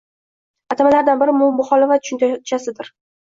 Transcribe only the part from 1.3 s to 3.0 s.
bu “muxolifat” tushunchasidir.